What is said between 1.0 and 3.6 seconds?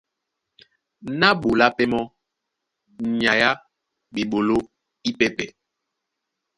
Na ɓola pɛ́ mɔ́ nyay á